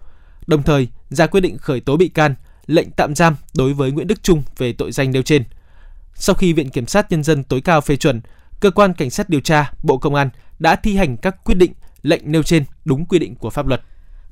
[0.46, 2.34] Đồng thời, ra quyết định khởi tố bị can,
[2.66, 5.44] lệnh tạm giam đối với Nguyễn Đức Trung về tội danh nêu trên.
[6.14, 8.20] Sau khi Viện Kiểm sát Nhân dân tối cao phê chuẩn,
[8.60, 11.72] Cơ quan Cảnh sát điều tra Bộ Công an đã thi hành các quyết định,
[12.02, 13.82] lệnh nêu trên đúng quy định của pháp luật.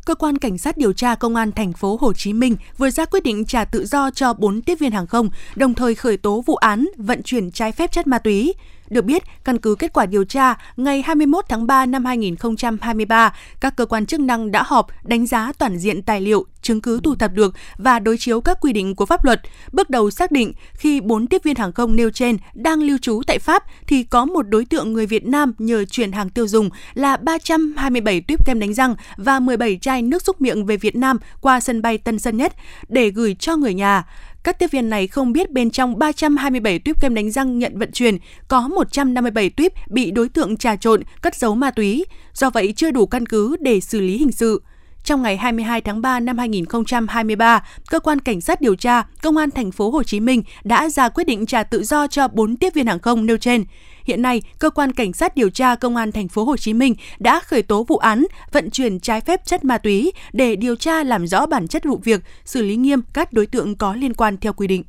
[0.04, 3.04] Cơ quan cảnh sát điều tra công an thành phố Hồ Chí Minh vừa ra
[3.04, 6.42] quyết định trả tự do cho 4 tiếp viên hàng không, đồng thời khởi tố
[6.46, 8.54] vụ án vận chuyển trái phép chất ma túy.
[8.90, 13.76] Được biết, căn cứ kết quả điều tra, ngày 21 tháng 3 năm 2023, các
[13.76, 17.14] cơ quan chức năng đã họp đánh giá toàn diện tài liệu, chứng cứ thu
[17.14, 19.40] thập được và đối chiếu các quy định của pháp luật.
[19.72, 23.22] Bước đầu xác định, khi 4 tiếp viên hàng không nêu trên đang lưu trú
[23.26, 26.70] tại Pháp thì có một đối tượng người Việt Nam nhờ chuyển hàng tiêu dùng
[26.94, 31.18] là 327 tuyếp kem đánh răng và 17 chai nước xúc miệng về Việt Nam
[31.40, 32.52] qua sân bay Tân Sơn Nhất
[32.88, 34.04] để gửi cho người nhà.
[34.44, 37.92] Các tiếp viên này không biết bên trong 327 tuyếp kem đánh răng nhận vận
[37.92, 42.72] chuyển có 157 tuyếp bị đối tượng trà trộn, cất giấu ma túy, do vậy
[42.76, 44.62] chưa đủ căn cứ để xử lý hình sự.
[45.04, 49.50] Trong ngày 22 tháng 3 năm 2023, cơ quan cảnh sát điều tra Công an
[49.50, 52.74] thành phố Hồ Chí Minh đã ra quyết định trả tự do cho 4 tiếp
[52.74, 53.64] viên hàng không nêu trên.
[54.04, 56.94] Hiện nay, cơ quan cảnh sát điều tra Công an thành phố Hồ Chí Minh
[57.18, 61.02] đã khởi tố vụ án vận chuyển trái phép chất ma túy để điều tra
[61.02, 64.36] làm rõ bản chất vụ việc, xử lý nghiêm các đối tượng có liên quan
[64.36, 64.84] theo quy định.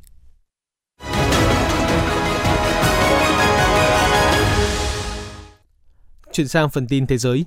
[6.34, 7.46] Chuyển sang phần tin thế giới.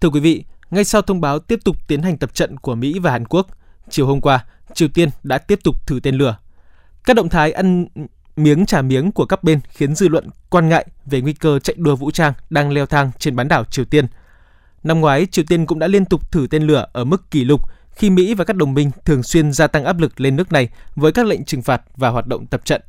[0.00, 2.98] Thưa quý vị, ngay sau thông báo tiếp tục tiến hành tập trận của Mỹ
[2.98, 3.46] và Hàn Quốc,
[3.90, 4.44] chiều hôm qua,
[4.74, 6.36] Triều Tiên đã tiếp tục thử tên lửa.
[7.04, 7.86] Các động thái ăn
[8.36, 11.76] miếng trả miếng của các bên khiến dư luận quan ngại về nguy cơ chạy
[11.78, 14.06] đua vũ trang đang leo thang trên bán đảo Triều Tiên.
[14.82, 17.60] Năm ngoái, Triều Tiên cũng đã liên tục thử tên lửa ở mức kỷ lục
[17.90, 20.68] khi Mỹ và các đồng minh thường xuyên gia tăng áp lực lên nước này
[20.96, 22.82] với các lệnh trừng phạt và hoạt động tập trận.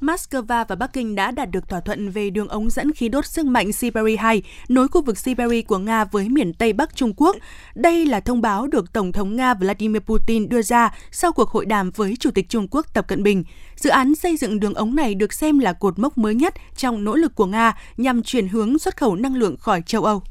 [0.00, 3.26] Moscow và Bắc Kinh đã đạt được thỏa thuận về đường ống dẫn khí đốt
[3.26, 7.12] sức mạnh Siberia 2 nối khu vực Siberia của Nga với miền Tây Bắc Trung
[7.16, 7.36] Quốc.
[7.74, 11.66] Đây là thông báo được Tổng thống Nga Vladimir Putin đưa ra sau cuộc hội
[11.66, 13.44] đàm với Chủ tịch Trung Quốc Tập Cận Bình.
[13.76, 17.04] Dự án xây dựng đường ống này được xem là cột mốc mới nhất trong
[17.04, 20.22] nỗ lực của Nga nhằm chuyển hướng xuất khẩu năng lượng khỏi châu Âu.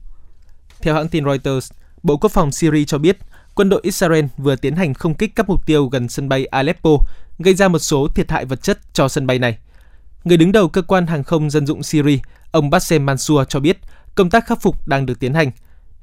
[0.81, 1.71] Theo hãng tin Reuters,
[2.03, 3.17] Bộ Quốc phòng Syria cho biết
[3.55, 6.89] quân đội Israel vừa tiến hành không kích các mục tiêu gần sân bay Aleppo,
[7.41, 9.57] gây ra một số thiệt hại vật chất cho sân bay này.
[10.23, 12.17] Người đứng đầu cơ quan hàng không dân dụng Syria,
[12.51, 13.77] ông Bassem Mansour cho biết
[14.15, 15.51] công tác khắc phục đang được tiến hành.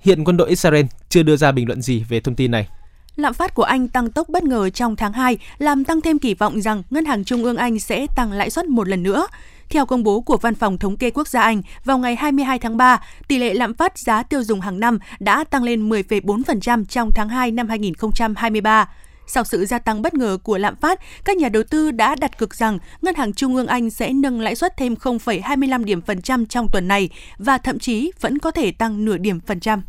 [0.00, 2.68] Hiện quân đội Israel chưa đưa ra bình luận gì về thông tin này.
[3.16, 6.34] Lạm phát của Anh tăng tốc bất ngờ trong tháng 2, làm tăng thêm kỳ
[6.34, 9.26] vọng rằng Ngân hàng Trung ương Anh sẽ tăng lãi suất một lần nữa.
[9.68, 12.76] Theo công bố của Văn phòng Thống kê Quốc gia Anh, vào ngày 22 tháng
[12.76, 17.10] 3, tỷ lệ lạm phát giá tiêu dùng hàng năm đã tăng lên 10,4% trong
[17.14, 18.88] tháng 2 năm 2023.
[19.28, 22.38] Sau sự gia tăng bất ngờ của lạm phát, các nhà đầu tư đã đặt
[22.38, 26.22] cược rằng Ngân hàng Trung ương Anh sẽ nâng lãi suất thêm 0,25 điểm phần
[26.22, 29.82] trăm trong tuần này và thậm chí vẫn có thể tăng nửa điểm phần trăm.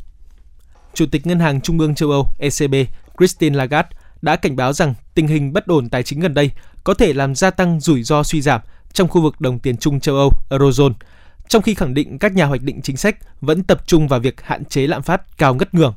[0.94, 2.76] Chủ tịch Ngân hàng Trung ương châu Âu ECB
[3.18, 3.90] Christine Lagarde
[4.22, 6.52] đã cảnh báo rằng tình hình bất ổn tài chính gần đây
[6.84, 8.62] có thể làm gia tăng rủi ro suy giảm
[8.94, 10.94] trong khu vực đồng tiền chung châu Âu Eurozone,
[11.48, 14.42] trong khi khẳng định các nhà hoạch định chính sách vẫn tập trung vào việc
[14.42, 15.94] hạn chế lạm phát cao ngất ngường.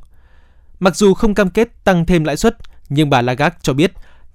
[0.79, 2.57] Mặc dù không cam kết tăng thêm lãi suất,
[2.89, 3.91] nhưng bà Lagarde cho biết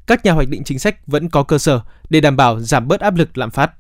[0.07, 1.81] các nhà hoạch định chính sách vẫn có cơ sở
[2.11, 3.71] để đảm bảo giảm bớt áp lực lạm phát.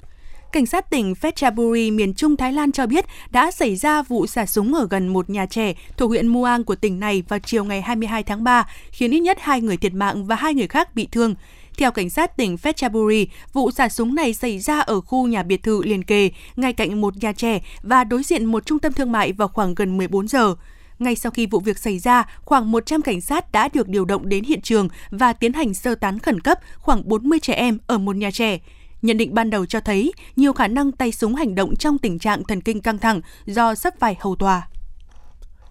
[0.52, 4.46] cảnh sát tỉnh Phetchaburi, miền Trung Thái Lan cho biết đã xảy ra vụ xả
[4.46, 7.82] súng ở gần một nhà trẻ thuộc huyện Muang của tỉnh này vào chiều ngày
[7.82, 11.08] 22 tháng 3, khiến ít nhất hai người thiệt mạng và hai người khác bị
[11.12, 11.34] thương.
[11.78, 15.62] Theo cảnh sát tỉnh Phetchaburi, vụ xả súng này xảy ra ở khu nhà biệt
[15.62, 19.12] thự liền kề, ngay cạnh một nhà trẻ và đối diện một trung tâm thương
[19.12, 20.54] mại vào khoảng gần 14 giờ.
[20.98, 24.28] Ngay sau khi vụ việc xảy ra, khoảng 100 cảnh sát đã được điều động
[24.28, 27.98] đến hiện trường và tiến hành sơ tán khẩn cấp khoảng 40 trẻ em ở
[27.98, 28.58] một nhà trẻ.
[29.02, 32.18] Nhận định ban đầu cho thấy nhiều khả năng tay súng hành động trong tình
[32.18, 34.68] trạng thần kinh căng thẳng do sắp phải hầu tòa.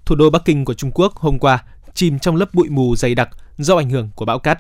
[0.06, 1.64] Thủ đô Bắc Kinh của Trung Quốc hôm qua
[1.94, 4.60] chìm trong lớp bụi mù dày đặc do ảnh hưởng của bão cát.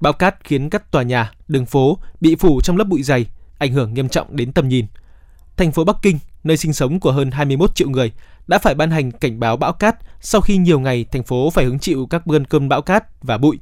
[0.00, 3.26] Bão cát khiến các tòa nhà, đường phố bị phủ trong lớp bụi dày,
[3.58, 4.86] ảnh hưởng nghiêm trọng đến tầm nhìn.
[5.56, 8.12] Thành phố Bắc Kinh, nơi sinh sống của hơn 21 triệu người,
[8.46, 11.64] đã phải ban hành cảnh báo bão cát sau khi nhiều ngày thành phố phải
[11.64, 13.58] hứng chịu các cơn cơn bão cát và bụi.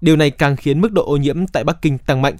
[0.00, 2.36] Điều này càng khiến mức độ ô nhiễm tại Bắc Kinh tăng mạnh.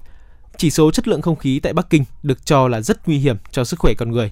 [0.57, 3.37] Chỉ số chất lượng không khí tại Bắc Kinh được cho là rất nguy hiểm
[3.51, 4.31] cho sức khỏe con người.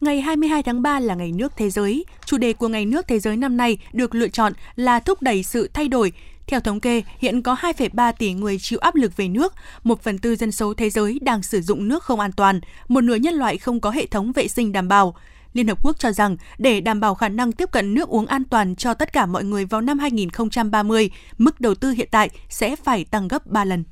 [0.00, 2.04] Ngày 22 tháng 3 là Ngày nước thế giới.
[2.26, 5.42] Chủ đề của Ngày nước thế giới năm nay được lựa chọn là thúc đẩy
[5.42, 6.12] sự thay đổi.
[6.46, 10.18] Theo thống kê, hiện có 2,3 tỷ người chịu áp lực về nước, một phần
[10.18, 13.34] tư dân số thế giới đang sử dụng nước không an toàn, một nửa nhân
[13.34, 15.14] loại không có hệ thống vệ sinh đảm bảo.
[15.52, 18.44] Liên Hợp Quốc cho rằng để đảm bảo khả năng tiếp cận nước uống an
[18.44, 22.76] toàn cho tất cả mọi người vào năm 2030, mức đầu tư hiện tại sẽ
[22.84, 23.84] phải tăng gấp 3 lần.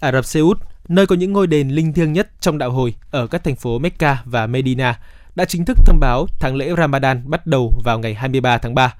[0.00, 2.94] Ả Rập Xê Út, nơi có những ngôi đền linh thiêng nhất trong đạo hồi
[3.10, 4.98] ở các thành phố Mecca và Medina,
[5.34, 8.94] đã chính thức thông báo tháng lễ Ramadan bắt đầu vào ngày 23 tháng 3.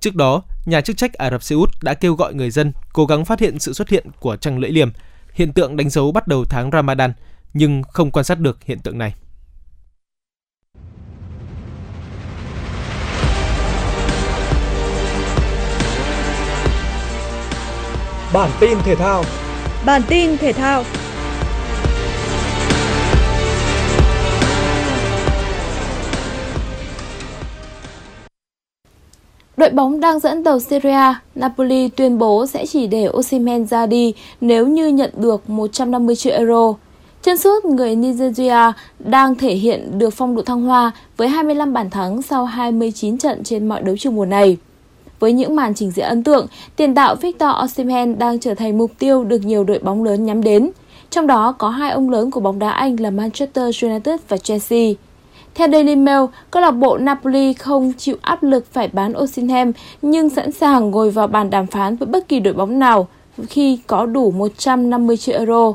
[0.00, 3.06] Trước đó, nhà chức trách Ả Rập Xê Út đã kêu gọi người dân cố
[3.06, 4.90] gắng phát hiện sự xuất hiện của trăng lưỡi liềm,
[5.32, 7.12] hiện tượng đánh dấu bắt đầu tháng Ramadan,
[7.54, 9.14] nhưng không quan sát được hiện tượng này.
[18.32, 19.24] Bản tin thể thao
[19.86, 20.84] Bản tin thể thao
[29.56, 34.14] Đội bóng đang dẫn đầu Syria, Napoli tuyên bố sẽ chỉ để Osimhen ra đi
[34.40, 36.74] nếu như nhận được 150 triệu euro.
[37.22, 41.90] Chân sút người Nigeria đang thể hiện được phong độ thăng hoa với 25 bàn
[41.90, 44.56] thắng sau 29 trận trên mọi đấu trường mùa này.
[45.22, 48.90] Với những màn trình diễn ấn tượng, tiền đạo Victor Osimhen đang trở thành mục
[48.98, 50.70] tiêu được nhiều đội bóng lớn nhắm đến.
[51.10, 54.88] Trong đó có hai ông lớn của bóng đá Anh là Manchester United và Chelsea.
[55.54, 60.30] Theo Daily Mail, câu lạc bộ Napoli không chịu áp lực phải bán Osimhen nhưng
[60.30, 63.08] sẵn sàng ngồi vào bàn đàm phán với bất kỳ đội bóng nào
[63.48, 65.72] khi có đủ 150 triệu euro.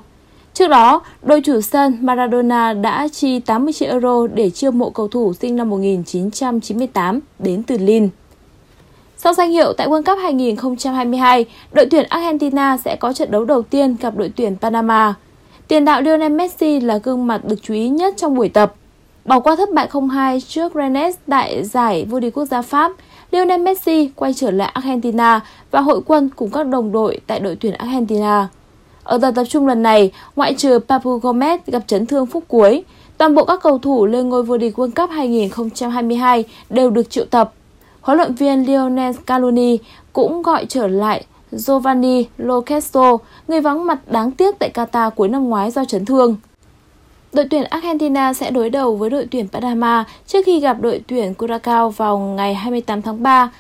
[0.54, 5.08] Trước đó, đội chủ sân Maradona đã chi 80 triệu euro để chiêu mộ cầu
[5.08, 8.08] thủ sinh năm 1998 đến từ Lille.
[9.20, 13.62] Sau danh hiệu tại World Cup 2022, đội tuyển Argentina sẽ có trận đấu đầu
[13.62, 15.14] tiên gặp đội tuyển Panama.
[15.68, 18.74] Tiền đạo Lionel Messi là gương mặt được chú ý nhất trong buổi tập.
[19.26, 22.92] Bỏ qua thất bại 0-2 trước Rennes tại giải vô địch quốc gia Pháp,
[23.32, 25.40] Lionel Messi quay trở lại Argentina
[25.72, 28.48] và hội quân cùng các đồng đội tại đội tuyển Argentina.
[29.04, 32.84] Ở giờ tập trung lần này, ngoại trừ Papu Gomez gặp chấn thương phút cuối,
[33.18, 37.26] toàn bộ các cầu thủ lên ngôi vô địch World Cup 2022 đều được triệu
[37.26, 37.54] tập.
[38.08, 39.78] Huấn luyện viên Lionel Scaloni
[40.14, 43.18] cũng gọi trở lại Giovanni Lo Celso,
[43.48, 46.36] người vắng mặt đáng tiếc tại Qatar cuối năm ngoái do chấn thương.
[47.34, 51.34] Đội tuyển Argentina sẽ đối đầu với đội tuyển Panama trước khi gặp đội tuyển
[51.34, 53.52] Curacao vào ngày 28 tháng 3.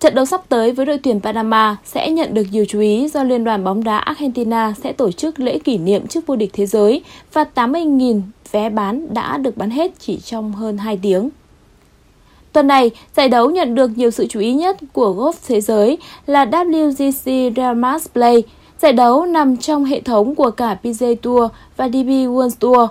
[0.00, 3.24] Trận đấu sắp tới với đội tuyển Panama sẽ nhận được nhiều chú ý do
[3.24, 6.66] Liên đoàn bóng đá Argentina sẽ tổ chức lễ kỷ niệm chức vô địch thế
[6.66, 11.30] giới và 80.000 vé bán đã được bán hết chỉ trong hơn 2 tiếng.
[12.52, 15.98] Tuần này, giải đấu nhận được nhiều sự chú ý nhất của golf thế giới
[16.26, 18.42] là WGC Realmas Play.
[18.78, 22.90] Giải đấu nằm trong hệ thống của cả PGA Tour và DP World Tour.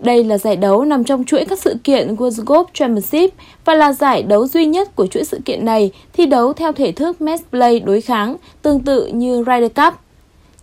[0.00, 3.34] Đây là giải đấu nằm trong chuỗi các sự kiện World Golf Championship
[3.64, 6.92] và là giải đấu duy nhất của chuỗi sự kiện này thi đấu theo thể
[6.92, 9.94] thức match play đối kháng, tương tự như Ryder Cup.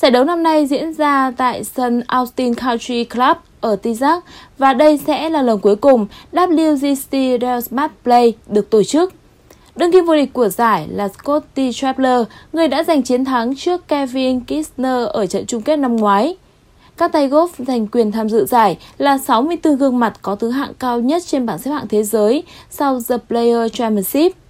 [0.01, 4.23] Giải đấu năm nay diễn ra tại sân Austin Country Club ở Texas
[4.58, 9.13] và đây sẽ là lần cuối cùng WGC Real Smart Play được tổ chức.
[9.75, 13.88] Đương kim vô địch của giải là Scotty Scheffler, người đã giành chiến thắng trước
[13.88, 16.36] Kevin Kisner ở trận chung kết năm ngoái.
[16.97, 20.73] Các tay golf giành quyền tham dự giải là 64 gương mặt có thứ hạng
[20.79, 24.44] cao nhất trên bảng xếp hạng thế giới sau The Player Championship.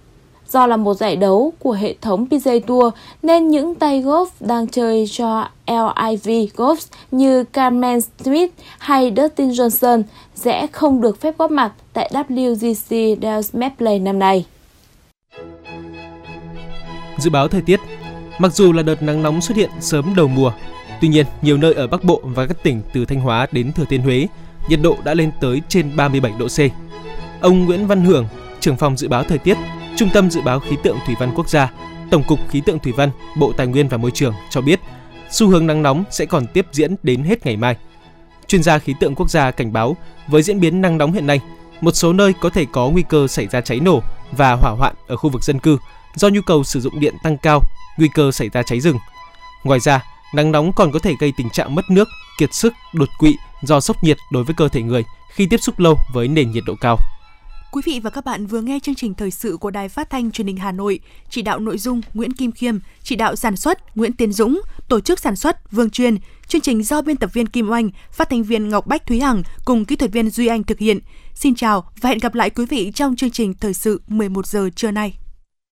[0.48, 4.66] Do là một giải đấu của hệ thống PGA Tour nên những tay golf đang
[4.68, 10.02] chơi cho LIV Golf như Carmen Smith hay Dustin Johnson
[10.34, 14.46] sẽ không được phép góp mặt tại WGC Dallas Play năm nay.
[17.18, 17.80] Dự báo thời tiết
[18.38, 20.52] Mặc dù là đợt nắng nóng xuất hiện sớm đầu mùa,
[21.00, 23.84] tuy nhiên nhiều nơi ở Bắc Bộ và các tỉnh từ Thanh Hóa đến Thừa
[23.84, 24.26] Thiên Huế
[24.68, 26.58] nhiệt độ đã lên tới trên 37 độ C.
[27.40, 28.26] Ông Nguyễn Văn Hưởng,
[28.60, 29.56] trưởng phòng dự báo thời tiết,
[29.96, 31.70] Trung tâm Dự báo Khí tượng Thủy văn Quốc gia,
[32.10, 34.80] Tổng cục Khí tượng Thủy văn, Bộ Tài nguyên và Môi trường cho biết,
[35.30, 37.76] xu hướng nắng nóng sẽ còn tiếp diễn đến hết ngày mai.
[38.46, 39.96] Chuyên gia khí tượng quốc gia cảnh báo,
[40.28, 41.40] với diễn biến nắng nóng hiện nay,
[41.80, 44.94] một số nơi có thể có nguy cơ xảy ra cháy nổ và hỏa hoạn
[45.06, 45.78] ở khu vực dân cư
[46.14, 47.62] do nhu cầu sử dụng điện tăng cao,
[47.98, 48.98] nguy cơ xảy ra cháy rừng.
[49.64, 50.04] Ngoài ra,
[50.34, 53.80] nắng nóng còn có thể gây tình trạng mất nước, kiệt sức, đột quỵ do
[53.80, 56.74] sốc nhiệt đối với cơ thể người khi tiếp xúc lâu với nền nhiệt độ
[56.80, 56.98] cao.
[57.70, 60.30] Quý vị và các bạn vừa nghe chương trình thời sự của Đài Phát thanh
[60.30, 61.00] Truyền hình Hà Nội,
[61.30, 65.00] chỉ đạo nội dung Nguyễn Kim Khiêm, chỉ đạo sản xuất Nguyễn Tiến Dũng, tổ
[65.00, 68.42] chức sản xuất Vương Truyền, chương trình do biên tập viên Kim Oanh, phát thanh
[68.42, 70.98] viên Ngọc Bách Thúy Hằng cùng kỹ thuật viên Duy Anh thực hiện.
[71.34, 74.70] Xin chào và hẹn gặp lại quý vị trong chương trình thời sự 11 giờ
[74.76, 75.25] trưa nay.